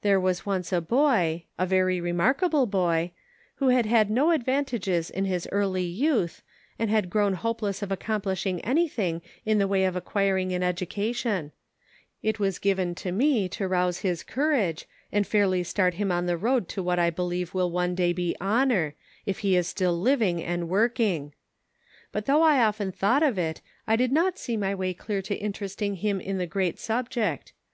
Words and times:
There 0.00 0.18
was 0.18 0.46
once 0.46 0.72
a 0.72 0.80
boy— 0.80 1.44
a 1.58 1.66
very 1.66 2.00
remarkable 2.00 2.64
boy— 2.64 3.10
who 3.56 3.68
had 3.68 3.84
had 3.84 4.08
no 4.10 4.30
advantages 4.30 5.10
in 5.10 5.26
his 5.26 5.46
early 5.52 5.84
youth, 5.84 6.40
and 6.78 6.88
had 6.88 7.10
grown 7.10 7.34
hopeless 7.34 7.82
of 7.82 7.92
accomplishing 7.92 8.62
anything 8.62 9.20
in 9.44 9.58
the 9.58 9.68
way 9.68 9.84
of 9.84 9.94
acquiring 9.94 10.54
an 10.54 10.62
education; 10.62 11.52
it 12.22 12.38
was 12.38 12.58
given 12.58 12.94
to 12.94 13.12
me 13.12 13.50
to 13.50 13.68
rouse 13.68 13.98
his 13.98 14.22
courage, 14.22 14.86
and 15.12 15.26
fairly 15.26 15.62
start 15.62 15.92
him 15.92 16.10
on 16.10 16.24
the 16.24 16.38
road 16.38 16.68
to 16.70 16.82
what 16.82 16.98
I 16.98 17.10
believe 17.10 17.52
will 17.52 17.70
one 17.70 17.94
day 17.94 18.14
be 18.14 18.34
honor, 18.40 18.94
if 19.26 19.40
he 19.40 19.56
is 19.56 19.68
still 19.68 20.00
living, 20.00 20.42
and 20.42 20.70
working; 20.70 21.34
but, 22.12 22.24
though 22.24 22.40
I 22.40 22.64
often 22.64 22.92
thought 22.92 23.22
of 23.22 23.36
it, 23.36 23.60
I 23.86 23.96
did 23.96 24.10
not 24.10 24.38
see 24.38 24.56
my 24.56 24.74
way 24.74 24.94
clear 24.94 25.20
to 25.20 25.36
interesting 25.36 25.96
him 25.96 26.18
in 26.18 26.38
the 26.38 26.46
great 26.46 26.78
subject. 26.78 27.52